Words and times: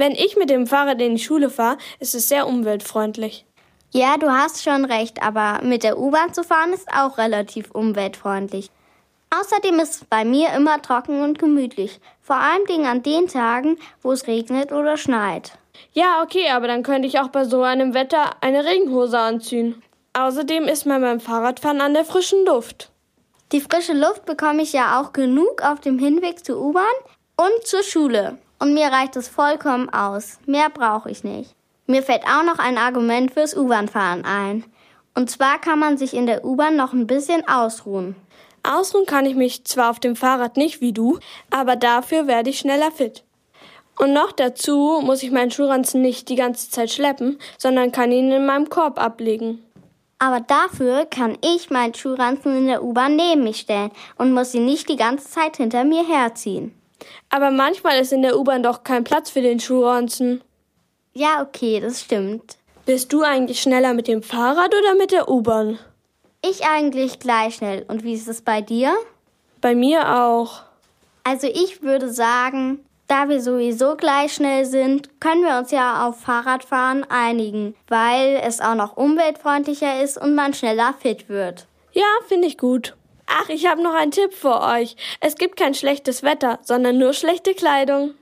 Wenn 0.00 0.12
ich 0.12 0.34
mit 0.38 0.48
dem 0.48 0.66
Fahrrad 0.66 0.98
in 1.02 1.16
die 1.16 1.22
Schule 1.22 1.50
fahre, 1.50 1.76
ist 1.98 2.14
es 2.14 2.26
sehr 2.26 2.46
umweltfreundlich. 2.46 3.44
Ja, 3.92 4.16
du 4.16 4.30
hast 4.30 4.64
schon 4.64 4.86
recht, 4.86 5.22
aber 5.22 5.60
mit 5.62 5.82
der 5.82 5.98
U-Bahn 5.98 6.32
zu 6.32 6.42
fahren 6.42 6.72
ist 6.72 6.88
auch 6.90 7.18
relativ 7.18 7.70
umweltfreundlich. 7.72 8.70
Außerdem 9.28 9.78
ist 9.78 9.96
es 9.96 10.04
bei 10.06 10.24
mir 10.24 10.54
immer 10.54 10.80
trocken 10.80 11.20
und 11.20 11.38
gemütlich, 11.38 12.00
vor 12.22 12.36
allem 12.36 12.86
an 12.86 13.02
den 13.02 13.28
Tagen, 13.28 13.76
wo 14.00 14.12
es 14.12 14.26
regnet 14.26 14.72
oder 14.72 14.96
schneit. 14.96 15.58
Ja, 15.92 16.22
okay, 16.22 16.48
aber 16.48 16.66
dann 16.66 16.82
könnte 16.82 17.06
ich 17.06 17.18
auch 17.20 17.28
bei 17.28 17.44
so 17.44 17.60
einem 17.62 17.92
Wetter 17.92 18.36
eine 18.40 18.64
Regenhose 18.64 19.18
anziehen. 19.18 19.82
Außerdem 20.14 20.64
ist 20.64 20.86
man 20.86 21.02
beim 21.02 21.20
Fahrradfahren 21.20 21.82
an 21.82 21.92
der 21.92 22.06
frischen 22.06 22.46
Luft. 22.46 22.90
Die 23.52 23.60
frische 23.60 23.92
Luft 23.92 24.24
bekomme 24.24 24.62
ich 24.62 24.72
ja 24.72 24.98
auch 24.98 25.12
genug 25.12 25.60
auf 25.62 25.82
dem 25.82 25.98
Hinweg 25.98 26.42
zur 26.42 26.58
U-Bahn 26.58 26.86
und 27.36 27.66
zur 27.66 27.82
Schule. 27.82 28.38
Und 28.60 28.74
mir 28.74 28.88
reicht 28.88 29.16
es 29.16 29.28
vollkommen 29.28 29.88
aus. 29.88 30.38
Mehr 30.46 30.68
brauche 30.68 31.10
ich 31.10 31.24
nicht. 31.24 31.56
Mir 31.86 32.02
fällt 32.02 32.24
auch 32.24 32.44
noch 32.44 32.58
ein 32.58 32.78
Argument 32.78 33.32
fürs 33.32 33.56
U-Bahn-Fahren 33.56 34.24
ein. 34.24 34.64
Und 35.14 35.30
zwar 35.30 35.58
kann 35.58 35.78
man 35.78 35.96
sich 35.98 36.14
in 36.14 36.26
der 36.26 36.44
U-Bahn 36.44 36.76
noch 36.76 36.92
ein 36.92 37.06
bisschen 37.06 37.48
ausruhen. 37.48 38.14
Ausruhen 38.62 39.06
kann 39.06 39.26
ich 39.26 39.34
mich 39.34 39.64
zwar 39.64 39.90
auf 39.90 39.98
dem 39.98 40.14
Fahrrad 40.14 40.56
nicht 40.56 40.80
wie 40.80 40.92
du, 40.92 41.18
aber 41.50 41.74
dafür 41.74 42.26
werde 42.26 42.50
ich 42.50 42.58
schneller 42.58 42.92
fit. 42.92 43.24
Und 43.98 44.12
noch 44.12 44.32
dazu 44.32 45.00
muss 45.02 45.22
ich 45.22 45.30
meinen 45.30 45.50
Schulranzen 45.50 46.02
nicht 46.02 46.28
die 46.28 46.36
ganze 46.36 46.70
Zeit 46.70 46.90
schleppen, 46.90 47.38
sondern 47.58 47.92
kann 47.92 48.12
ihn 48.12 48.30
in 48.30 48.46
meinem 48.46 48.68
Korb 48.68 49.02
ablegen. 49.02 49.64
Aber 50.18 50.40
dafür 50.40 51.06
kann 51.06 51.38
ich 51.42 51.70
meinen 51.70 51.94
Schuhranzen 51.94 52.56
in 52.56 52.66
der 52.66 52.84
U-Bahn 52.84 53.16
neben 53.16 53.42
mich 53.42 53.60
stellen 53.60 53.90
und 54.16 54.34
muss 54.34 54.54
ihn 54.54 54.66
nicht 54.66 54.88
die 54.90 54.96
ganze 54.96 55.28
Zeit 55.30 55.56
hinter 55.56 55.84
mir 55.84 56.06
herziehen. 56.06 56.74
Aber 57.28 57.50
manchmal 57.50 58.00
ist 58.00 58.12
in 58.12 58.22
der 58.22 58.38
U-Bahn 58.38 58.62
doch 58.62 58.84
kein 58.84 59.04
Platz 59.04 59.30
für 59.30 59.42
den 59.42 59.60
Schuhranzen. 59.60 60.42
Ja, 61.12 61.42
okay, 61.42 61.80
das 61.80 62.00
stimmt. 62.00 62.56
Bist 62.86 63.12
du 63.12 63.22
eigentlich 63.22 63.60
schneller 63.60 63.94
mit 63.94 64.08
dem 64.08 64.22
Fahrrad 64.22 64.74
oder 64.74 64.94
mit 64.94 65.12
der 65.12 65.28
U-Bahn? 65.28 65.78
Ich 66.42 66.64
eigentlich 66.64 67.18
gleich 67.18 67.56
schnell. 67.56 67.84
Und 67.88 68.02
wie 68.02 68.14
ist 68.14 68.28
es 68.28 68.42
bei 68.42 68.60
dir? 68.60 68.94
Bei 69.60 69.74
mir 69.74 70.16
auch. 70.20 70.62
Also 71.22 71.46
ich 71.46 71.82
würde 71.82 72.10
sagen, 72.10 72.84
da 73.06 73.28
wir 73.28 73.40
sowieso 73.42 73.96
gleich 73.96 74.34
schnell 74.34 74.64
sind, 74.64 75.20
können 75.20 75.42
wir 75.42 75.58
uns 75.58 75.70
ja 75.70 76.06
auf 76.06 76.20
Fahrradfahren 76.20 77.04
einigen, 77.10 77.74
weil 77.88 78.40
es 78.42 78.60
auch 78.60 78.74
noch 78.74 78.96
umweltfreundlicher 78.96 80.02
ist 80.02 80.16
und 80.16 80.34
man 80.34 80.54
schneller 80.54 80.94
fit 80.98 81.28
wird. 81.28 81.66
Ja, 81.92 82.06
finde 82.28 82.46
ich 82.46 82.56
gut. 82.56 82.96
Ach, 83.32 83.48
ich 83.48 83.66
habe 83.66 83.80
noch 83.80 83.94
einen 83.94 84.10
Tipp 84.10 84.34
für 84.34 84.60
euch. 84.60 84.96
Es 85.20 85.36
gibt 85.36 85.56
kein 85.56 85.74
schlechtes 85.74 86.24
Wetter, 86.24 86.58
sondern 86.62 86.98
nur 86.98 87.12
schlechte 87.12 87.54
Kleidung. 87.54 88.14